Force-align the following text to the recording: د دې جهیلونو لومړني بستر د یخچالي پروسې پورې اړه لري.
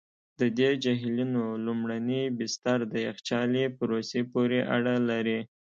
د 0.39 0.41
دې 0.59 0.69
جهیلونو 0.83 1.43
لومړني 1.65 2.23
بستر 2.37 2.79
د 2.93 2.93
یخچالي 3.07 3.65
پروسې 3.77 4.21
پورې 4.31 4.59
اړه 4.75 4.95
لري. 5.09 5.39